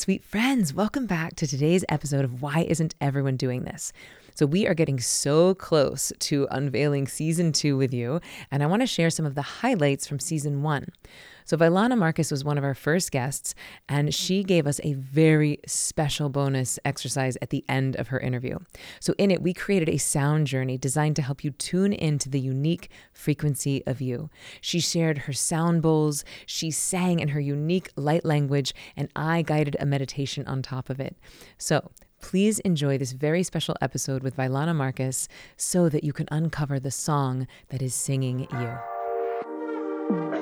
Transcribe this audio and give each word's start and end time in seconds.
Sweet 0.00 0.24
friends, 0.24 0.72
welcome 0.72 1.04
back 1.04 1.36
to 1.36 1.46
today's 1.46 1.84
episode 1.90 2.24
of 2.24 2.40
Why 2.40 2.60
Isn't 2.66 2.94
Everyone 3.02 3.36
Doing 3.36 3.64
This? 3.64 3.92
So, 4.34 4.46
we 4.46 4.66
are 4.66 4.74
getting 4.74 5.00
so 5.00 5.54
close 5.54 6.12
to 6.20 6.46
unveiling 6.50 7.06
season 7.08 7.52
two 7.52 7.76
with 7.76 7.92
you, 7.92 8.20
and 8.50 8.62
I 8.62 8.66
want 8.66 8.82
to 8.82 8.86
share 8.86 9.10
some 9.10 9.26
of 9.26 9.34
the 9.34 9.42
highlights 9.42 10.06
from 10.06 10.18
season 10.18 10.62
one. 10.62 10.86
So, 11.44 11.56
Vylana 11.56 11.98
Marcus 11.98 12.30
was 12.30 12.44
one 12.44 12.58
of 12.58 12.64
our 12.64 12.74
first 12.74 13.10
guests, 13.10 13.54
and 13.88 14.14
she 14.14 14.44
gave 14.44 14.66
us 14.68 14.80
a 14.84 14.94
very 14.94 15.58
special 15.66 16.28
bonus 16.28 16.78
exercise 16.84 17.36
at 17.42 17.50
the 17.50 17.64
end 17.68 17.96
of 17.96 18.08
her 18.08 18.20
interview. 18.20 18.58
So, 19.00 19.14
in 19.18 19.32
it, 19.32 19.42
we 19.42 19.52
created 19.52 19.88
a 19.88 19.96
sound 19.96 20.46
journey 20.46 20.78
designed 20.78 21.16
to 21.16 21.22
help 21.22 21.42
you 21.42 21.50
tune 21.50 21.92
into 21.92 22.28
the 22.28 22.38
unique 22.38 22.88
frequency 23.12 23.84
of 23.86 24.00
you. 24.00 24.30
She 24.60 24.78
shared 24.78 25.18
her 25.18 25.32
sound 25.32 25.82
bowls, 25.82 26.24
she 26.46 26.70
sang 26.70 27.18
in 27.18 27.28
her 27.28 27.40
unique 27.40 27.90
light 27.96 28.24
language, 28.24 28.72
and 28.96 29.08
I 29.16 29.42
guided 29.42 29.76
a 29.80 29.86
meditation 29.86 30.46
on 30.46 30.62
top 30.62 30.88
of 30.88 31.00
it. 31.00 31.16
So, 31.58 31.90
Please 32.20 32.58
enjoy 32.60 32.98
this 32.98 33.12
very 33.12 33.42
special 33.42 33.76
episode 33.80 34.22
with 34.22 34.36
Vylana 34.36 34.74
Marcus 34.74 35.26
so 35.56 35.88
that 35.88 36.04
you 36.04 36.12
can 36.12 36.28
uncover 36.30 36.78
the 36.78 36.90
song 36.90 37.46
that 37.70 37.82
is 37.82 37.94
singing 37.94 38.46
you. 38.52 40.39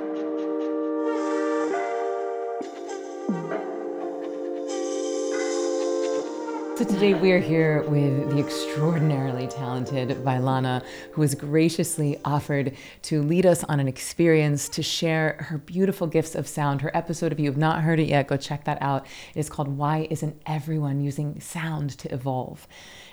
So 6.78 6.84
today 6.84 7.12
we're 7.12 7.41
here 7.41 7.82
with 7.88 8.30
the 8.30 8.38
extraordinarily 8.38 9.48
talented 9.48 10.10
Vylana, 10.10 10.84
who 11.10 11.23
has 11.23 11.34
graciously 11.34 12.20
offered 12.24 12.77
to 13.02 13.20
lead 13.20 13.46
us 13.46 13.64
on 13.64 13.80
an 13.80 13.88
experience 13.88 14.69
to 14.69 14.83
share 14.84 15.45
her 15.48 15.59
beautiful 15.59 16.06
gifts 16.06 16.36
of 16.36 16.46
sound. 16.46 16.80
Her 16.80 16.96
episode, 16.96 17.33
if 17.33 17.41
you 17.41 17.46
have 17.46 17.56
not 17.56 17.80
heard 17.83 17.98
it 17.98 18.06
yet, 18.06 18.28
go 18.28 18.36
check 18.36 18.62
that 18.66 18.80
out. 18.80 19.06
It 19.34 19.41
is 19.41 19.50
called 19.50 19.66
Why 19.66 20.06
Isn't 20.09 20.41
Everyone 20.46 21.00
Using 21.00 21.41
Sound 21.41 21.98
to 21.98 22.14
Evolve? 22.14 22.69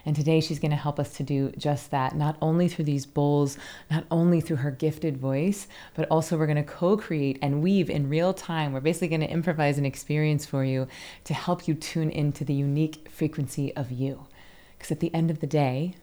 And 0.06 0.16
today 0.16 0.40
she's 0.40 0.60
going 0.60 0.70
to 0.70 0.78
help 0.78 1.00
us 1.00 1.14
to 1.14 1.24
do 1.24 1.52
just 1.58 1.90
that, 1.90 2.16
not 2.16 2.38
only 2.40 2.68
through 2.68 2.86
these 2.86 3.08
bowls, 3.08 3.58
not 3.90 4.06
only 4.12 4.40
through 4.40 4.58
her 4.58 4.70
gifted 4.70 5.18
voice, 5.18 5.68
but 5.96 6.08
also 6.12 6.38
we're 6.38 6.46
going 6.46 6.58
to 6.58 6.64
co 6.64 6.96
create 6.96 7.40
and 7.42 7.64
weave 7.64 7.90
in 7.90 8.08
real 8.08 8.32
time. 8.32 8.72
We're 8.74 8.82
basically 8.82 9.08
going 9.08 9.22
to 9.22 9.32
improvise 9.32 9.80
an 9.80 9.86
experience 9.86 10.46
for 10.46 10.64
you 10.64 10.88
to 11.24 11.34
help 11.34 11.68
you 11.68 11.74
tune 11.74 12.12
into 12.12 12.46
the 12.46 12.54
unique 12.54 13.08
frequency 13.10 13.55
of 13.76 13.92
you. 13.92 14.28
Because 14.78 14.92
at 14.92 15.00
the 15.00 15.14
end 15.14 15.32
of 15.32 15.40
the 15.40 15.48
day, 15.48 15.96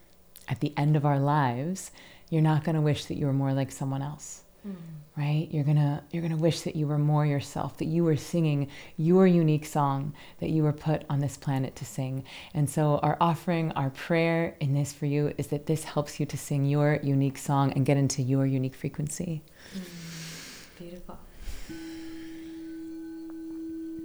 at 0.48 0.60
the 0.60 0.72
end 0.76 0.96
of 0.96 1.06
our 1.06 1.18
lives, 1.18 1.90
you're 2.30 2.42
not 2.42 2.64
going 2.64 2.74
to 2.74 2.80
wish 2.80 3.04
that 3.06 3.16
you 3.16 3.26
were 3.26 3.32
more 3.32 3.52
like 3.52 3.70
someone 3.70 4.02
else. 4.02 4.42
Mm. 4.66 4.74
Right? 5.16 5.48
You're 5.50 5.64
going 5.64 5.76
to 5.76 6.02
you're 6.10 6.22
going 6.22 6.34
to 6.34 6.40
wish 6.40 6.62
that 6.62 6.76
you 6.76 6.86
were 6.86 6.96
more 6.96 7.26
yourself, 7.26 7.76
that 7.78 7.84
you 7.84 8.04
were 8.04 8.16
singing 8.16 8.68
your 8.96 9.26
unique 9.26 9.66
song 9.66 10.14
that 10.40 10.48
you 10.48 10.62
were 10.62 10.72
put 10.72 11.04
on 11.10 11.18
this 11.18 11.36
planet 11.36 11.76
to 11.76 11.84
sing. 11.84 12.24
And 12.54 12.70
so 12.70 12.98
our 12.98 13.18
offering, 13.20 13.72
our 13.72 13.90
prayer 13.90 14.56
in 14.60 14.72
this 14.72 14.92
for 14.92 15.04
you 15.04 15.34
is 15.36 15.48
that 15.48 15.66
this 15.66 15.84
helps 15.84 16.18
you 16.18 16.26
to 16.26 16.38
sing 16.38 16.64
your 16.64 16.98
unique 17.02 17.36
song 17.36 17.72
and 17.72 17.84
get 17.84 17.98
into 17.98 18.22
your 18.22 18.46
unique 18.46 18.74
frequency. 18.74 19.42
Mm. 19.74 20.78
Beautiful. 20.78 21.18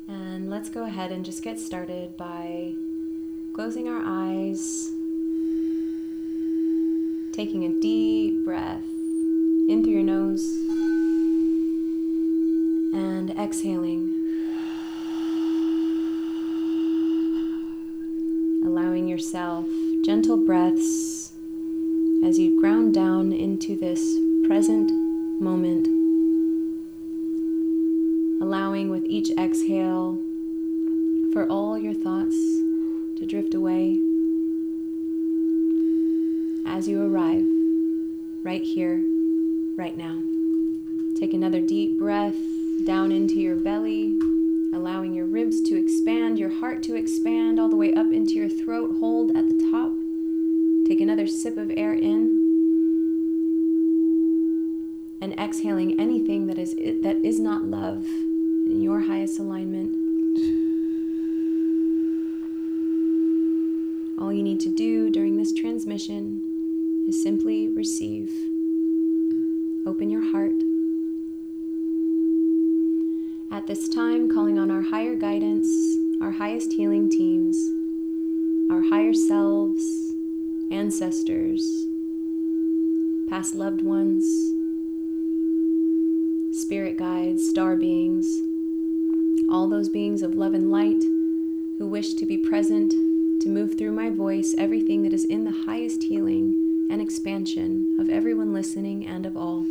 And 0.09 0.49
let's 0.49 0.69
go 0.69 0.85
ahead 0.85 1.11
and 1.11 1.23
just 1.23 1.43
get 1.43 1.59
started 1.59 2.17
by 2.17 2.73
closing 3.57 3.87
our 3.89 4.03
eyes, 4.05 4.91
taking 7.31 7.63
a 7.63 7.81
deep 7.81 8.45
breath 8.45 8.83
in 9.67 9.81
through 9.83 9.93
your 9.93 10.03
nose 10.03 10.43
and 12.93 13.31
exhaling. 13.31 14.13
Allowing 18.63 19.07
yourself 19.07 19.65
gentle 20.05 20.37
breaths 20.37 21.31
as 22.23 22.37
you 22.37 22.61
ground 22.61 22.93
down 22.93 23.33
into 23.33 23.75
this 23.75 24.19
present 24.45 24.91
moment. 25.41 25.87
Allowing 28.39 28.91
with 28.91 29.03
each 29.05 29.31
exhale 29.31 30.21
for 31.33 31.47
all 31.49 31.75
your 31.75 31.95
thoughts 31.95 32.35
to 33.17 33.25
drift 33.25 33.53
away 33.53 33.99
as 36.67 36.87
you 36.87 37.01
arrive 37.01 37.43
right 38.43 38.61
here 38.61 39.03
right 39.75 39.97
now. 39.97 40.21
Take 41.19 41.33
another 41.33 41.59
deep 41.59 41.97
breath 41.97 42.35
down 42.85 43.11
into 43.11 43.39
your 43.39 43.55
belly, 43.55 44.17
allowing 44.73 45.13
your 45.13 45.25
ribs 45.25 45.61
to 45.63 45.75
expand, 45.75 46.37
your 46.37 46.51
heart 46.59 46.83
to 46.83 46.95
expand 46.95 47.59
all 47.59 47.69
the 47.69 47.75
way 47.75 47.93
up 47.93 48.11
into 48.11 48.33
your 48.33 48.49
throat. 48.49 48.97
Hold 48.99 49.35
at 49.35 49.47
the 49.47 49.69
top. 49.71 49.91
Take 50.87 51.01
another 51.01 51.25
sip 51.25 51.57
of 51.57 51.71
air 51.75 51.93
in. 51.93 52.45
And 55.19 55.33
exhaling 55.39 55.99
anything 55.99 56.45
that 56.45 56.59
is 56.59 56.75
that 56.75 57.17
is 57.23 57.39
not 57.39 57.63
love 57.63 58.05
in 58.05 58.81
your 58.81 59.01
highest 59.01 59.39
alignment. 59.39 59.96
All 64.27 64.33
you 64.33 64.43
need 64.43 64.59
to 64.59 64.69
do 64.69 65.09
during 65.09 65.37
this 65.37 65.53
transmission 65.53 66.43
is 67.07 67.23
simply 67.23 67.69
receive. 67.69 68.29
Open 69.85 70.09
your 70.09 70.29
heart. 70.33 70.51
At 73.49 73.67
this 73.67 73.87
time, 73.87 74.29
calling 74.29 74.59
on 74.59 74.69
our 74.69 74.81
higher 74.81 75.15
guidance, 75.15 75.69
our 76.19 76.31
highest 76.31 76.73
healing 76.73 77.09
teams, 77.09 77.55
our 78.69 78.81
higher 78.81 79.13
selves, 79.13 80.13
ancestors, 80.71 81.87
past 83.29 83.55
loved 83.55 83.81
ones, 83.81 84.25
spirit 86.51 86.97
guides, 86.97 87.47
star 87.47 87.77
beings, 87.77 88.41
all 89.49 89.69
those 89.69 89.87
beings 89.87 90.21
of 90.21 90.35
love 90.35 90.53
and 90.53 90.69
light 90.69 91.01
who 91.77 91.87
wish 91.87 92.13
to 92.15 92.25
be 92.25 92.37
present 92.37 92.93
to 93.41 93.49
move 93.49 93.77
through 93.77 93.91
my 93.91 94.09
voice 94.09 94.55
everything 94.57 95.03
that 95.03 95.13
is 95.13 95.25
in 95.25 95.43
the 95.43 95.65
highest 95.65 96.03
healing 96.03 96.87
and 96.89 97.01
expansion 97.01 97.95
of 97.99 98.09
everyone 98.09 98.53
listening 98.53 99.05
and 99.05 99.25
of 99.25 99.37
all. 99.37 99.65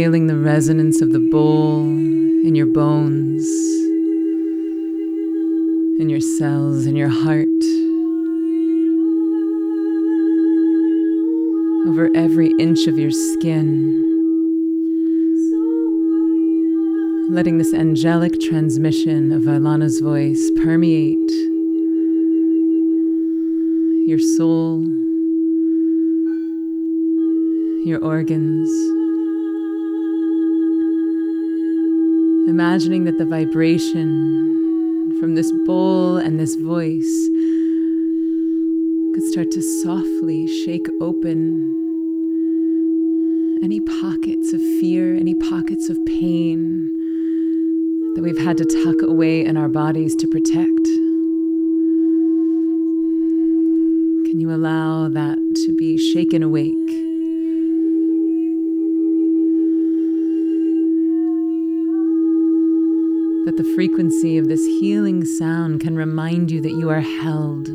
Feeling 0.00 0.28
the 0.28 0.38
resonance 0.38 1.02
of 1.02 1.12
the 1.12 1.18
bowl 1.18 1.82
in 1.82 2.54
your 2.54 2.64
bones, 2.64 3.44
in 6.00 6.08
your 6.08 6.22
cells, 6.22 6.86
in 6.86 6.96
your 6.96 7.10
heart. 7.10 7.46
Over 11.86 12.08
every 12.16 12.50
inch 12.58 12.86
of 12.86 12.98
your 12.98 13.10
skin. 13.10 13.92
letting 17.30 17.58
this 17.58 17.74
angelic 17.74 18.40
transmission 18.40 19.30
of 19.32 19.42
Vylana's 19.42 20.00
voice 20.00 20.50
permeate 20.62 21.30
your 24.08 24.18
soul, 24.18 24.80
your 27.84 28.02
organs. 28.02 28.70
Imagining 32.48 33.04
that 33.04 33.18
the 33.18 33.26
vibration 33.26 35.16
from 35.20 35.34
this 35.34 35.52
bowl 35.66 36.16
and 36.16 36.40
this 36.40 36.56
voice 36.56 37.28
could 39.14 39.24
start 39.24 39.50
to 39.50 39.62
softly 39.62 40.46
shake 40.46 40.86
open 41.00 41.76
any 43.62 43.80
pockets 43.80 44.52
of 44.52 44.60
fear, 44.80 45.14
any 45.14 45.34
pockets 45.34 45.88
of 45.90 45.98
pain 46.06 46.88
that 48.14 48.22
we've 48.22 48.38
had 48.38 48.56
to 48.56 48.64
tuck 48.84 49.02
away 49.02 49.44
in 49.44 49.56
our 49.56 49.68
bodies 49.68 50.16
to 50.16 50.26
protect. 50.26 50.84
Can 54.26 54.40
you 54.40 54.50
allow 54.50 55.08
that 55.08 55.38
to 55.66 55.76
be 55.76 55.98
shaken 55.98 56.42
awake? 56.42 57.09
That 63.50 63.64
the 63.64 63.74
frequency 63.74 64.38
of 64.38 64.46
this 64.46 64.64
healing 64.64 65.24
sound 65.24 65.80
can 65.80 65.96
remind 65.96 66.52
you 66.52 66.60
that 66.60 66.70
you 66.70 66.88
are 66.88 67.00
held, 67.00 67.66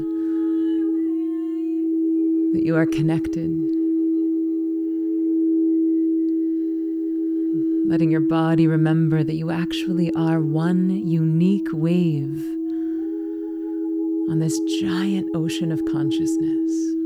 that 2.54 2.62
you 2.64 2.78
are 2.78 2.86
connected. 2.86 3.52
letting 7.86 8.10
your 8.10 8.22
body 8.22 8.68
remember 8.68 9.22
that 9.22 9.36
you 9.36 9.52
actually 9.52 10.14
are 10.16 10.40
one 10.40 10.90
unique 11.06 11.68
wave 11.74 12.42
on 14.30 14.40
this 14.40 14.58
giant 14.80 15.28
ocean 15.36 15.74
of 15.74 15.84
consciousness. 15.84 17.05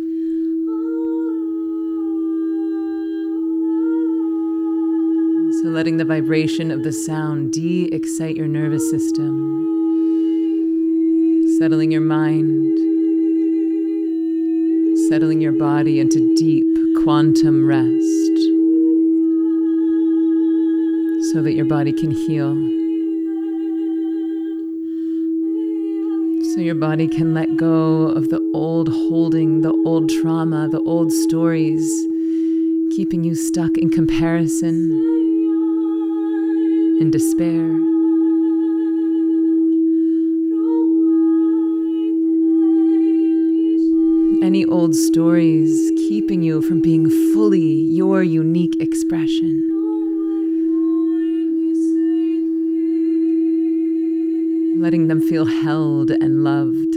Letting 5.70 5.98
the 5.98 6.06
vibration 6.06 6.72
of 6.72 6.84
the 6.84 6.92
sound 6.92 7.54
de 7.54 7.86
excite 7.94 8.36
your 8.36 8.48
nervous 8.48 8.90
system, 8.90 9.34
settling 11.58 11.92
your 11.92 12.02
mind, 12.02 12.78
settling 15.08 15.40
your 15.40 15.54
body 15.54 16.00
into 16.00 16.36
deep 16.36 16.66
quantum 17.04 17.66
rest. 17.66 18.20
so 21.32 21.44
that 21.44 21.54
your 21.54 21.66
body 21.66 21.94
can 21.94 22.10
heal. 22.10 22.56
So 26.54 26.62
your 26.62 26.76
body 26.76 27.08
can 27.08 27.36
let 27.36 27.56
go 27.56 28.08
of 28.08 28.30
the 28.30 28.42
old 28.56 28.90
holding, 28.90 29.62
the 29.62 29.74
old 29.86 30.10
trauma, 30.10 30.68
the 30.70 30.80
old 30.80 31.12
stories, 31.12 31.88
keeping 32.96 33.24
you 33.24 33.36
stuck 33.36 33.78
in 33.78 33.92
comparison, 33.92 34.90
in 37.00 37.12
despair. 37.12 37.80
Any 44.44 44.66
old 44.66 44.96
stories 44.96 45.92
keeping 46.08 46.42
you 46.42 46.62
from 46.62 46.82
being 46.82 47.10
fully 47.34 47.62
your 47.92 48.24
unique 48.24 48.76
expression. 48.80 49.70
letting 54.80 55.08
them 55.10 55.20
feel 55.20 55.46
held 55.46 56.10
and 56.10 56.44
loved. 56.44 56.96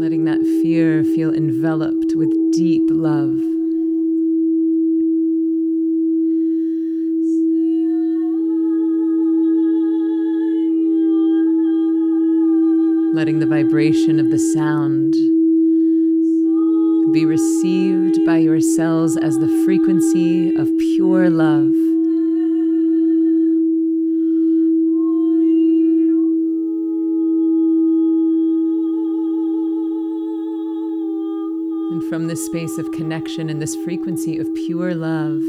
Letting 0.00 0.24
that 0.24 0.40
fear 0.62 1.02
feel 1.02 1.34
enveloped 1.34 2.14
with 2.14 2.30
deep 2.52 2.82
love. 2.88 3.49
Letting 13.12 13.40
the 13.40 13.46
vibration 13.46 14.20
of 14.20 14.30
the 14.30 14.38
sound 14.38 15.14
be 17.12 17.26
received 17.26 18.24
by 18.24 18.36
your 18.36 18.60
cells 18.60 19.16
as 19.16 19.36
the 19.36 19.48
frequency 19.64 20.54
of 20.54 20.70
pure 20.78 21.28
love. 21.28 21.72
And 31.90 32.04
from 32.04 32.28
this 32.28 32.46
space 32.46 32.78
of 32.78 32.92
connection 32.92 33.50
and 33.50 33.60
this 33.60 33.74
frequency 33.74 34.38
of 34.38 34.46
pure 34.54 34.94
love, 34.94 35.42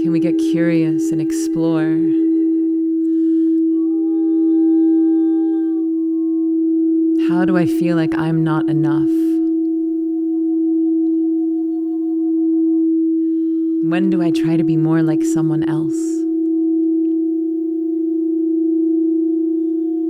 can 0.00 0.10
we 0.10 0.20
get 0.20 0.38
curious 0.38 1.12
and 1.12 1.20
explore? 1.20 2.25
How 7.28 7.44
do 7.44 7.56
I 7.56 7.66
feel 7.66 7.96
like 7.96 8.14
I'm 8.16 8.44
not 8.44 8.70
enough? 8.70 9.10
When 13.90 14.10
do 14.10 14.22
I 14.22 14.30
try 14.30 14.56
to 14.56 14.62
be 14.62 14.76
more 14.76 15.02
like 15.02 15.24
someone 15.24 15.68
else? 15.68 15.96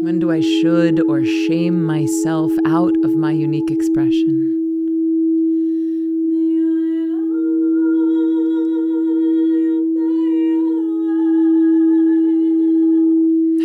When 0.05 0.19
do 0.19 0.31
I 0.31 0.41
should 0.41 1.01
or 1.09 1.25
shame 1.25 1.83
myself 1.83 2.53
out 2.67 2.95
of 3.03 3.17
my 3.17 3.33
unique 3.33 3.71
expression? 3.71 4.53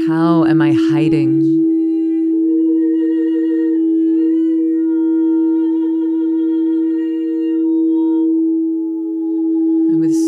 How 0.08 0.46
am 0.46 0.62
I 0.62 0.72
hiding 0.72 1.71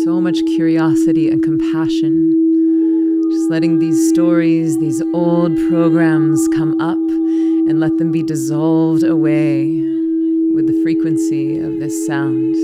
much 0.06 0.38
curiosity 0.56 1.30
and 1.30 1.42
compassion. 1.42 2.30
Just 3.32 3.50
letting 3.50 3.78
these 3.78 4.10
stories, 4.10 4.78
these 4.78 5.02
old 5.14 5.56
programs 5.68 6.46
come 6.48 6.78
up 6.78 6.98
and 6.98 7.80
let 7.80 7.96
them 7.96 8.12
be 8.12 8.22
dissolved 8.22 9.02
away 9.02 9.64
with 10.54 10.66
the 10.66 10.78
frequency 10.82 11.58
of 11.58 11.80
this 11.80 12.06
sound. 12.06 12.54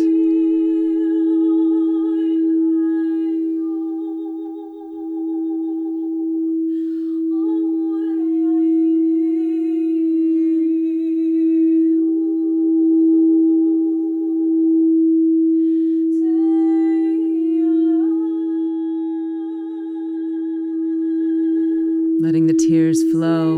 Letting 22.31 22.47
the 22.47 22.55
tears 22.55 23.03
flow, 23.11 23.57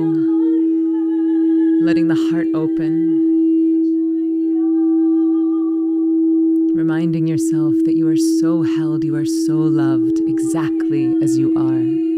letting 1.82 2.08
the 2.08 2.14
heart 2.14 2.46
open, 2.54 2.94
reminding 6.74 7.26
yourself 7.26 7.74
that 7.84 7.94
you 7.94 8.08
are 8.08 8.16
so 8.16 8.62
held, 8.62 9.04
you 9.04 9.14
are 9.14 9.26
so 9.26 9.56
loved 9.56 10.18
exactly 10.26 11.14
as 11.22 11.36
you 11.36 11.52
are. 11.54 12.11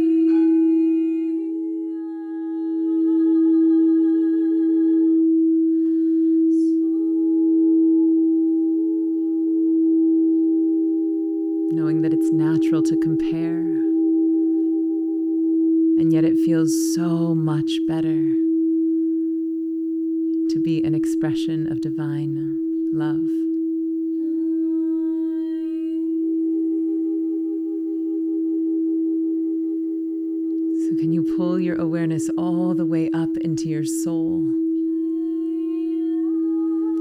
To 20.55 20.61
be 20.61 20.81
an 20.85 20.95
expression 20.95 21.67
of 21.67 21.81
divine 21.81 22.57
love. 22.93 23.29
So, 30.79 30.95
can 30.97 31.13
you 31.13 31.25
pull 31.37 31.59
your 31.59 31.75
awareness 31.75 32.31
all 32.39 32.73
the 32.73 32.87
way 32.87 33.11
up 33.13 33.37
into 33.39 33.69
your 33.69 33.85
soul? 33.85 34.49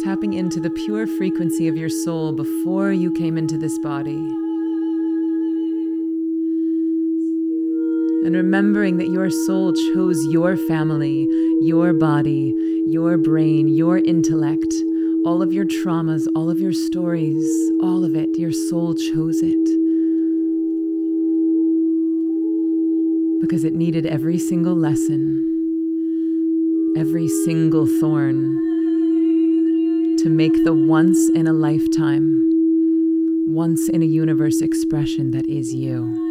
Tapping 0.04 0.34
into 0.34 0.60
the 0.60 0.72
pure 0.72 1.06
frequency 1.06 1.68
of 1.68 1.78
your 1.78 1.90
soul 1.90 2.34
before 2.34 2.92
you 2.92 3.12
came 3.12 3.38
into 3.38 3.60
this 3.60 3.78
body. 3.78 4.20
And 8.26 8.36
remembering 8.36 8.98
that 8.98 9.10
your 9.10 9.30
soul 9.30 9.74
chose 9.74 10.24
your 10.28 10.56
family, 10.56 11.28
your 11.62 11.94
body, 11.94 12.54
your 12.88 13.18
brain, 13.18 13.68
your 13.68 13.98
intellect, 13.98 14.74
all 15.26 15.42
of 15.42 15.54
your 15.54 15.66
traumas, 15.66 16.28
all 16.36 16.50
of 16.50 16.60
your 16.60 16.74
stories, 16.74 17.46
all 17.82 18.04
of 18.06 18.16
it, 18.16 18.38
your 18.38 18.52
soul 18.52 18.94
chose 18.94 19.42
it. 19.42 19.84
because 23.44 23.66
it 23.66 23.76
needed 23.76 24.06
every 24.06 24.38
single 24.38 24.74
lesson, 24.74 25.38
every 26.96 27.28
single 27.28 27.86
thorn 27.86 28.58
to 30.18 30.30
make 30.30 30.64
the 30.64 30.74
once 30.74 31.30
in 31.36 31.46
a 31.46 31.52
lifetime, 31.52 32.42
once 33.46 33.90
in 33.90 34.02
a 34.02 34.06
universe 34.06 34.62
expression 34.62 35.32
that 35.32 35.46
is 35.50 35.74
you. 35.74 36.23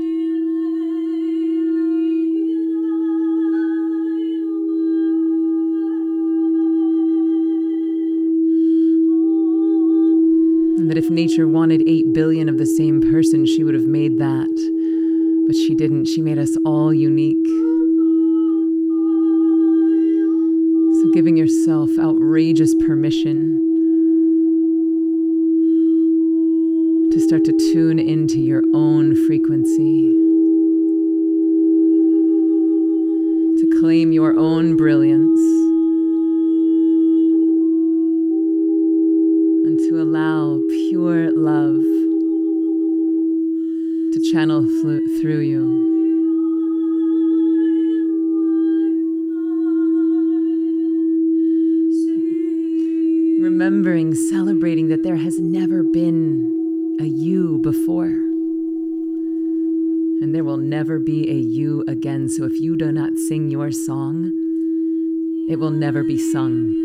And 10.83 10.91
that 10.91 10.99
if 10.99 11.09
nature 11.11 11.47
wanted 11.47 11.85
8 11.87 12.13
billion 12.13 12.49
of 12.49 12.59
the 12.59 12.67
same 12.67 13.01
person, 13.01 13.47
she 13.47 13.63
would 13.63 13.75
have 13.75 13.87
made 13.87 14.19
that 14.19 14.51
but 15.47 15.57
she 15.57 15.75
didn't. 15.75 16.07
She 16.07 16.23
made 16.23 16.39
us 16.39 16.57
all 16.65 16.95
unique. 16.95 17.47
So, 21.03 21.11
giving 21.13 21.37
yourself 21.37 21.91
outrageous 21.99 22.75
permission 22.77 23.59
to 27.13 27.21
start 27.21 27.45
to 27.45 27.53
tune 27.73 27.99
into 27.99 28.41
your 28.41 28.63
own 28.73 29.15
frequency, 29.27 30.03
to 33.59 33.81
claim 33.81 34.13
your 34.13 34.39
own 34.39 34.77
brilliance, 34.77 35.41
to 39.93 40.01
allow 40.01 40.59
pure 40.89 41.31
love 41.33 41.83
to 44.13 44.21
channel 44.33 44.63
through 45.21 45.41
you. 45.41 45.61
Remembering, 53.43 54.15
celebrating 54.15 54.89
that 54.89 55.03
there 55.03 55.17
has 55.17 55.39
never 55.39 55.83
been 55.83 56.97
a 56.99 57.05
you 57.05 57.59
before. 57.59 58.07
And 60.23 60.35
there 60.35 60.45
will 60.45 60.57
never 60.57 60.99
be 61.01 61.29
a 61.29 61.35
you 61.35 61.85
again. 61.87 62.31
So 62.31 62.45
if 62.45 62.59
you 62.59 62.79
do 62.79 62.93
not 62.93 63.19
sing 63.19 63.51
your 63.51 63.71
song, 63.71 64.33
it 65.51 65.57
will 65.59 65.71
never 65.71 66.03
be 66.03 66.17
sung. 66.17 66.82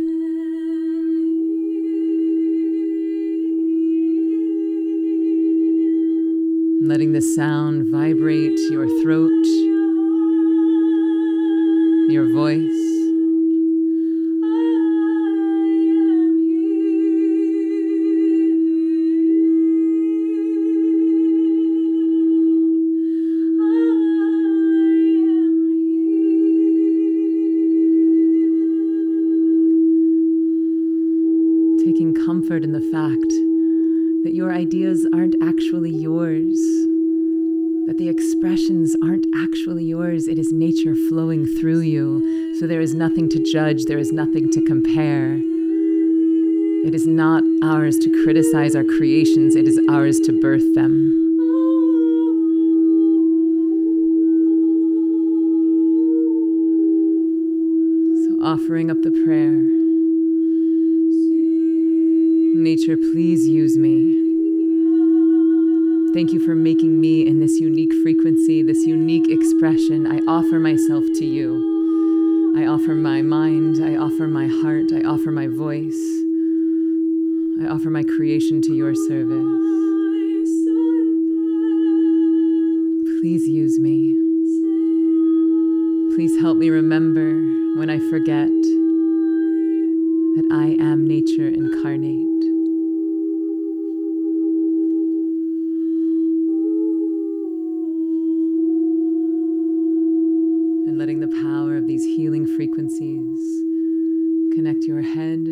Letting 6.87 7.11
the 7.11 7.21
sound 7.21 7.89
vibrate 7.91 8.57
your 8.69 8.87
throat, 9.01 9.29
your 12.09 12.25
voice. 12.31 12.96
Judge, 43.57 43.85
there 43.85 43.97
is 43.97 44.11
nothing 44.11 44.47
to 44.51 44.61
compare. 44.61 45.33
It 46.85 46.93
is 46.93 47.07
not 47.07 47.43
ours 47.63 47.97
to 47.97 48.23
criticize 48.23 48.75
our 48.75 48.83
creations, 48.83 49.55
it 49.55 49.67
is 49.67 49.79
ours 49.89 50.19
to 50.25 50.39
birth 50.39 50.75
them. 50.75 51.11
So, 58.27 58.45
offering 58.45 58.91
up 58.91 59.01
the 59.01 59.09
prayer. 59.25 59.57
Nature, 62.61 62.95
please 63.11 63.47
use 63.47 63.75
me. 63.75 64.13
Thank 66.13 66.31
you 66.31 66.39
for 66.39 66.53
making 66.53 67.01
me 67.01 67.25
in 67.25 67.39
this 67.39 67.59
unique 67.59 67.93
frequency, 68.03 68.61
this 68.61 68.85
unique 68.85 69.31
expression. 69.31 70.05
I 70.05 70.19
offer 70.27 70.59
myself 70.59 71.05
to 71.15 71.25
you. 71.25 71.76
I 72.57 72.65
offer 72.65 72.95
my 72.95 73.21
mind, 73.21 73.85
I 73.85 73.97
offer 73.97 74.27
my 74.27 74.47
heart, 74.47 74.91
I 74.91 75.03
offer 75.03 75.29
my 75.29 75.45
voice. 75.45 76.01
I 77.61 77.67
offer 77.67 77.91
my 77.91 78.01
creation 78.01 78.63
to 78.63 78.73
your 78.73 78.95
service. 78.95 79.45
Please 83.21 83.47
use 83.47 83.79
me. 83.79 84.11
Please 86.15 86.35
help 86.41 86.57
me 86.57 86.71
remember 86.71 87.43
when 87.79 87.91
I 87.91 87.99
forget 88.09 88.49
that 90.35 90.47
I 90.51 90.83
am 90.83 91.07
nature 91.07 91.47
incarnate. 91.47 92.26
Frequencies. 102.47 103.63
Connect 104.53 104.85
your 104.85 105.01
head, 105.01 105.45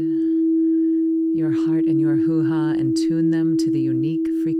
your 1.36 1.52
heart, 1.52 1.86
and 1.86 2.00
your 2.00 2.16
hoo 2.16 2.44
ha 2.44 2.72
and 2.72 2.98
tune 2.98 3.30
them 3.30 3.56
to 3.58 3.70
the 3.70 3.80
unique 3.80 4.28
frequency 4.42 4.55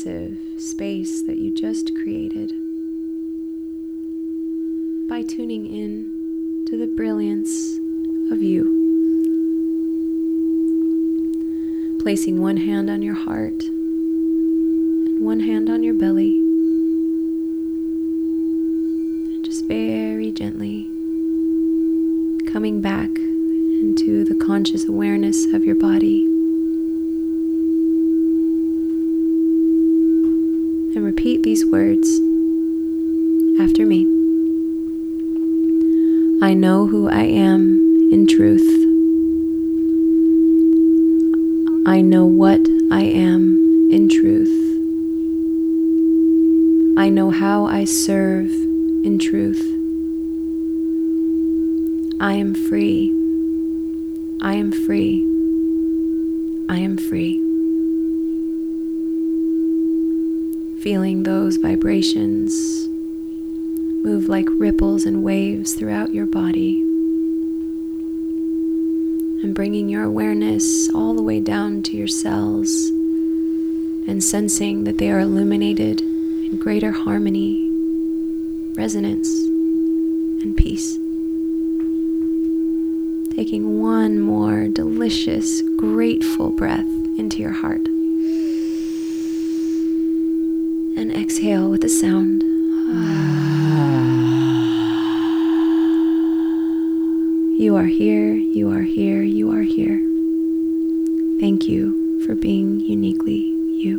expansive 0.00 0.38
space 0.58 1.22
that 1.22 1.36
you 1.36 1.54
just 1.54 1.94
created 1.94 2.50
by 5.08 5.22
tuning 5.22 5.66
in 5.66 6.64
to 6.66 6.78
the 6.78 6.86
brilliance 6.96 7.76
of 8.32 8.42
you. 8.42 8.78
Placing 12.02 12.40
one 12.40 12.56
hand 12.56 12.88
on 12.88 13.02
your 13.02 13.14
heart 13.14 13.62
and 13.62 15.20
one 15.22 15.40
hand 15.40 15.68
on 15.68 15.82
your 15.82 15.92
belly. 15.94 16.38
And 19.34 19.44
just 19.44 19.66
very 19.66 20.32
gently 20.32 20.84
coming 22.50 22.80
back 22.80 23.10
into 23.18 24.24
the 24.24 24.42
conscious 24.46 24.88
awareness 24.88 25.44
of 25.52 25.62
your 25.64 25.76
body. 25.76 26.29
And 30.92 31.04
repeat 31.04 31.44
these 31.44 31.64
words 31.64 32.08
after 33.60 33.86
me. 33.86 34.02
I 36.42 36.52
know 36.52 36.86
who 36.86 37.08
I 37.08 37.22
am 37.22 38.10
in 38.10 38.26
truth. 38.26 38.66
I 41.86 42.00
know 42.00 42.26
what 42.26 42.60
I 42.90 43.02
am 43.02 43.88
in 43.92 44.08
truth. 44.08 44.48
I 46.98 47.08
know 47.08 47.30
how 47.30 47.66
I 47.66 47.84
serve 47.84 48.50
in 48.50 49.18
truth. 49.18 49.62
I 52.20 52.34
am 52.34 52.54
free. 52.54 53.10
I 54.42 54.54
am 54.54 54.72
free. 54.72 55.24
I 56.68 56.78
am 56.78 56.98
free. 56.98 57.39
Feeling 60.80 61.24
those 61.24 61.58
vibrations 61.58 62.88
move 64.02 64.30
like 64.30 64.46
ripples 64.48 65.04
and 65.04 65.22
waves 65.22 65.74
throughout 65.74 66.14
your 66.14 66.24
body. 66.24 66.80
And 69.42 69.54
bringing 69.54 69.90
your 69.90 70.04
awareness 70.04 70.88
all 70.94 71.12
the 71.12 71.22
way 71.22 71.38
down 71.38 71.82
to 71.82 71.96
your 71.98 72.08
cells 72.08 72.70
and 74.08 74.24
sensing 74.24 74.84
that 74.84 74.96
they 74.96 75.10
are 75.10 75.20
illuminated 75.20 76.00
in 76.00 76.58
greater 76.58 76.92
harmony, 76.92 77.68
resonance, 78.74 79.28
and 79.28 80.56
peace. 80.56 80.94
Taking 83.36 83.82
one 83.82 84.18
more 84.18 84.66
delicious, 84.68 85.60
grateful 85.76 86.48
breath 86.48 86.88
into 87.18 87.42
your 87.42 87.52
heart. 87.52 87.86
And 91.00 91.16
exhale 91.16 91.70
with 91.70 91.82
a 91.82 91.88
sound. 91.88 92.42
You 97.58 97.76
are 97.76 97.86
here, 97.86 98.34
you 98.34 98.70
are 98.70 98.82
here, 98.82 99.22
you 99.22 99.50
are 99.50 99.62
here. 99.62 99.98
Thank 101.40 101.66
you 101.66 102.22
for 102.26 102.34
being 102.34 102.80
uniquely 102.80 103.38
you. 103.38 103.96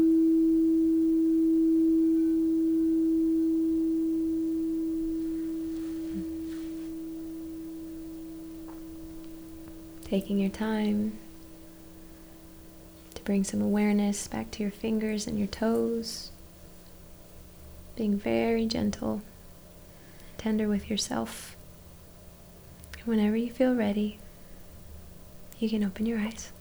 Taking 10.03 10.37
your 10.37 10.51
time 10.51 11.17
to 13.15 13.23
bring 13.23 13.43
some 13.43 13.63
awareness 13.63 14.27
back 14.27 14.51
to 14.51 14.61
your 14.61 14.71
fingers 14.71 15.25
and 15.25 15.39
your 15.39 15.47
toes. 15.47 16.31
Being 18.01 18.17
very 18.17 18.65
gentle, 18.65 19.21
tender 20.39 20.67
with 20.67 20.89
yourself. 20.89 21.55
And 22.97 23.05
whenever 23.05 23.35
you 23.35 23.51
feel 23.51 23.75
ready, 23.75 24.17
you 25.59 25.69
can 25.69 25.83
open 25.83 26.07
your 26.07 26.17
eyes. 26.17 26.51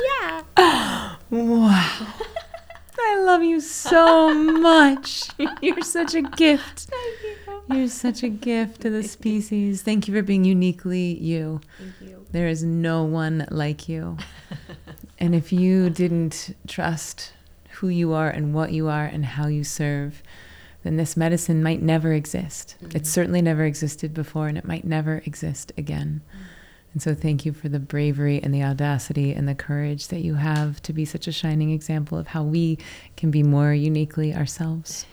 yeah. 0.00 1.16
Wow. 1.28 2.06
I 2.98 3.20
love 3.20 3.42
you 3.42 3.60
so 3.60 4.32
much. 4.32 5.28
You're 5.60 5.82
such 5.82 6.14
a 6.14 6.22
gift. 6.22 6.88
Thank 6.88 7.22
you. 7.22 7.76
You're 7.76 7.88
such 7.88 8.22
a 8.22 8.30
gift 8.30 8.80
to 8.80 8.88
the 8.88 9.02
species. 9.02 9.82
Thank 9.82 10.08
you 10.08 10.14
for 10.14 10.22
being 10.22 10.46
uniquely 10.46 11.18
you. 11.18 11.60
Thank 11.78 11.92
you. 12.00 12.24
There 12.32 12.48
is 12.48 12.62
no 12.64 13.04
one 13.04 13.46
like 13.50 13.90
you. 13.90 14.16
and 15.18 15.34
if 15.34 15.52
you 15.52 15.90
didn't 15.90 16.56
trust 16.66 17.32
who 17.72 17.88
you 17.88 18.12
are 18.12 18.28
and 18.28 18.54
what 18.54 18.72
you 18.72 18.88
are 18.88 19.04
and 19.04 19.24
how 19.24 19.46
you 19.46 19.64
serve, 19.64 20.22
then 20.82 20.96
this 20.96 21.16
medicine 21.16 21.62
might 21.62 21.82
never 21.82 22.12
exist. 22.12 22.76
It 22.80 22.88
mm-hmm. 22.88 23.04
certainly 23.04 23.42
never 23.42 23.64
existed 23.64 24.14
before 24.14 24.48
and 24.48 24.56
it 24.56 24.64
might 24.64 24.84
never 24.84 25.22
exist 25.26 25.72
again. 25.76 26.22
And 26.92 27.02
so, 27.02 27.14
thank 27.14 27.44
you 27.44 27.52
for 27.52 27.68
the 27.68 27.78
bravery 27.78 28.42
and 28.42 28.54
the 28.54 28.62
audacity 28.62 29.34
and 29.34 29.46
the 29.46 29.54
courage 29.54 30.08
that 30.08 30.20
you 30.20 30.36
have 30.36 30.80
to 30.82 30.94
be 30.94 31.04
such 31.04 31.26
a 31.26 31.32
shining 31.32 31.70
example 31.70 32.16
of 32.16 32.28
how 32.28 32.42
we 32.42 32.78
can 33.18 33.30
be 33.30 33.42
more 33.42 33.74
uniquely 33.74 34.34
ourselves. 34.34 35.04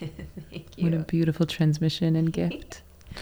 Thank 0.50 0.78
you. 0.78 0.86
What 0.86 0.94
a 0.94 1.00
beautiful 1.00 1.46
transmission 1.46 2.16
and 2.16 2.32
gift. 2.32 2.84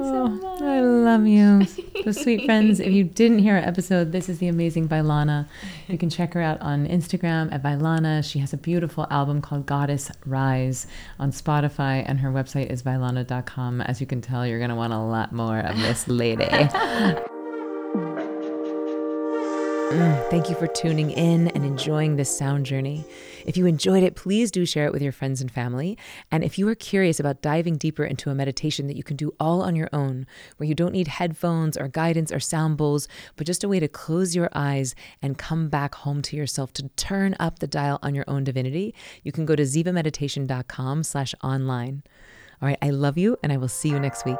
Oh, 0.00 0.58
I 0.62 0.80
love 0.80 1.26
you. 1.26 1.66
So, 2.04 2.12
sweet 2.12 2.44
friends, 2.44 2.78
if 2.78 2.92
you 2.92 3.02
didn't 3.02 3.40
hear 3.40 3.56
our 3.56 3.60
episode, 3.60 4.12
this 4.12 4.28
is 4.28 4.38
the 4.38 4.46
amazing 4.46 4.88
Vylana. 4.88 5.48
You 5.88 5.98
can 5.98 6.08
check 6.08 6.32
her 6.34 6.40
out 6.40 6.60
on 6.60 6.86
Instagram 6.86 7.52
at 7.52 7.62
Vylana. 7.62 8.24
She 8.24 8.38
has 8.38 8.52
a 8.52 8.56
beautiful 8.56 9.06
album 9.10 9.42
called 9.42 9.66
Goddess 9.66 10.10
Rise 10.24 10.86
on 11.18 11.32
Spotify, 11.32 12.04
and 12.06 12.20
her 12.20 12.30
website 12.30 12.70
is 12.70 12.84
vylana.com. 12.84 13.80
As 13.80 14.00
you 14.00 14.06
can 14.06 14.22
tell, 14.22 14.46
you're 14.46 14.60
going 14.60 14.70
to 14.70 14.76
want 14.76 14.92
a 14.92 14.98
lot 14.98 15.32
more 15.32 15.58
of 15.58 15.76
this 15.78 16.06
lady. 16.06 16.46
Mm, 19.90 20.28
thank 20.28 20.50
you 20.50 20.54
for 20.54 20.66
tuning 20.66 21.10
in 21.12 21.48
and 21.48 21.64
enjoying 21.64 22.16
this 22.16 22.36
sound 22.36 22.66
journey. 22.66 23.06
If 23.46 23.56
you 23.56 23.64
enjoyed 23.64 24.02
it, 24.02 24.16
please 24.16 24.50
do 24.50 24.66
share 24.66 24.84
it 24.84 24.92
with 24.92 25.00
your 25.00 25.12
friends 25.12 25.40
and 25.40 25.50
family. 25.50 25.96
And 26.30 26.44
if 26.44 26.58
you 26.58 26.68
are 26.68 26.74
curious 26.74 27.18
about 27.18 27.40
diving 27.40 27.78
deeper 27.78 28.04
into 28.04 28.28
a 28.28 28.34
meditation 28.34 28.86
that 28.88 28.96
you 28.96 29.02
can 29.02 29.16
do 29.16 29.32
all 29.40 29.62
on 29.62 29.74
your 29.74 29.88
own, 29.90 30.26
where 30.58 30.68
you 30.68 30.74
don't 30.74 30.92
need 30.92 31.08
headphones 31.08 31.78
or 31.78 31.88
guidance 31.88 32.30
or 32.30 32.38
sound 32.38 32.76
bowls, 32.76 33.08
but 33.36 33.46
just 33.46 33.64
a 33.64 33.68
way 33.68 33.80
to 33.80 33.88
close 33.88 34.36
your 34.36 34.50
eyes 34.52 34.94
and 35.22 35.38
come 35.38 35.70
back 35.70 35.94
home 35.94 36.20
to 36.20 36.36
yourself 36.36 36.70
to 36.74 36.88
turn 36.90 37.34
up 37.40 37.60
the 37.60 37.66
dial 37.66 37.98
on 38.02 38.14
your 38.14 38.26
own 38.28 38.44
divinity, 38.44 38.94
you 39.22 39.32
can 39.32 39.46
go 39.46 39.56
to 39.56 39.62
zivameditation.com 39.62 41.02
slash 41.02 41.34
online. 41.42 42.02
All 42.60 42.68
right, 42.68 42.78
I 42.82 42.90
love 42.90 43.16
you, 43.16 43.38
and 43.42 43.54
I 43.54 43.56
will 43.56 43.68
see 43.68 43.88
you 43.88 43.98
next 43.98 44.26
week. 44.26 44.36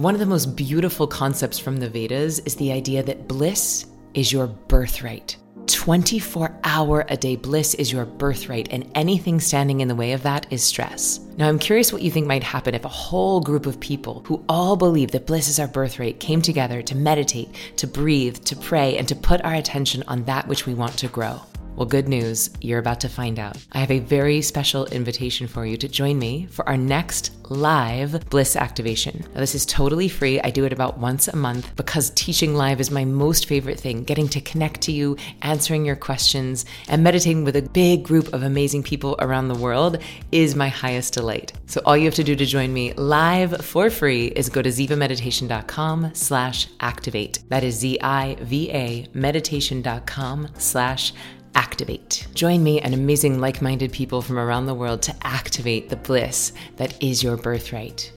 One 0.00 0.14
of 0.14 0.20
the 0.20 0.24
most 0.24 0.56
beautiful 0.56 1.06
concepts 1.06 1.58
from 1.58 1.76
the 1.76 1.90
Vedas 1.90 2.38
is 2.38 2.54
the 2.54 2.72
idea 2.72 3.02
that 3.02 3.28
bliss 3.28 3.84
is 4.14 4.32
your 4.32 4.46
birthright. 4.46 5.36
24 5.66 6.58
hour 6.64 7.04
a 7.10 7.18
day 7.18 7.36
bliss 7.36 7.74
is 7.74 7.92
your 7.92 8.06
birthright, 8.06 8.68
and 8.70 8.90
anything 8.94 9.40
standing 9.40 9.82
in 9.82 9.88
the 9.88 9.94
way 9.94 10.12
of 10.12 10.22
that 10.22 10.50
is 10.50 10.62
stress. 10.62 11.20
Now, 11.36 11.50
I'm 11.50 11.58
curious 11.58 11.92
what 11.92 12.00
you 12.00 12.10
think 12.10 12.26
might 12.26 12.42
happen 12.42 12.74
if 12.74 12.86
a 12.86 12.88
whole 12.88 13.42
group 13.42 13.66
of 13.66 13.78
people 13.78 14.24
who 14.26 14.42
all 14.48 14.74
believe 14.74 15.10
that 15.10 15.26
bliss 15.26 15.48
is 15.48 15.60
our 15.60 15.68
birthright 15.68 16.18
came 16.18 16.40
together 16.40 16.80
to 16.80 16.96
meditate, 16.96 17.54
to 17.76 17.86
breathe, 17.86 18.36
to 18.44 18.56
pray, 18.56 18.96
and 18.96 19.06
to 19.06 19.14
put 19.14 19.44
our 19.44 19.54
attention 19.54 20.02
on 20.08 20.24
that 20.24 20.48
which 20.48 20.64
we 20.64 20.72
want 20.72 20.96
to 20.96 21.08
grow. 21.08 21.42
Well, 21.76 21.86
good 21.86 22.08
news, 22.08 22.50
you're 22.60 22.78
about 22.78 23.00
to 23.00 23.08
find 23.08 23.38
out. 23.38 23.56
I 23.72 23.78
have 23.78 23.90
a 23.90 24.00
very 24.00 24.42
special 24.42 24.84
invitation 24.86 25.46
for 25.46 25.64
you 25.64 25.76
to 25.78 25.88
join 25.88 26.18
me 26.18 26.46
for 26.50 26.68
our 26.68 26.76
next 26.76 27.32
live 27.48 28.28
bliss 28.28 28.54
activation. 28.54 29.24
Now, 29.34 29.40
this 29.40 29.54
is 29.54 29.66
totally 29.66 30.08
free. 30.08 30.40
I 30.40 30.50
do 30.50 30.64
it 30.64 30.72
about 30.72 30.98
once 30.98 31.26
a 31.28 31.36
month 31.36 31.74
because 31.76 32.10
teaching 32.10 32.54
live 32.54 32.80
is 32.80 32.90
my 32.90 33.04
most 33.04 33.46
favorite 33.46 33.80
thing. 33.80 34.04
Getting 34.04 34.28
to 34.28 34.40
connect 34.40 34.82
to 34.82 34.92
you, 34.92 35.16
answering 35.42 35.84
your 35.84 35.96
questions, 35.96 36.64
and 36.88 37.02
meditating 37.02 37.44
with 37.44 37.56
a 37.56 37.62
big 37.62 38.04
group 38.04 38.32
of 38.32 38.42
amazing 38.42 38.82
people 38.82 39.16
around 39.18 39.48
the 39.48 39.58
world 39.58 39.98
is 40.32 40.54
my 40.54 40.68
highest 40.68 41.14
delight. 41.14 41.52
So 41.66 41.80
all 41.84 41.96
you 41.96 42.04
have 42.04 42.14
to 42.16 42.24
do 42.24 42.36
to 42.36 42.46
join 42.46 42.72
me 42.72 42.92
live 42.94 43.64
for 43.64 43.90
free 43.90 44.26
is 44.26 44.48
go 44.48 44.62
to 44.62 44.70
zivameditation.com 44.70 46.10
slash 46.14 46.68
activate. 46.80 47.40
That 47.48 47.64
is 47.64 47.76
Z-I-V-A 47.76 49.08
meditation.com 49.14 50.48
slash 50.58 51.12
Activate. 51.54 52.28
Join 52.34 52.62
me 52.62 52.80
and 52.80 52.94
amazing 52.94 53.40
like 53.40 53.60
minded 53.60 53.92
people 53.92 54.22
from 54.22 54.38
around 54.38 54.66
the 54.66 54.74
world 54.74 55.02
to 55.02 55.16
activate 55.22 55.88
the 55.88 55.96
bliss 55.96 56.52
that 56.76 57.02
is 57.02 57.22
your 57.22 57.36
birthright. 57.36 58.08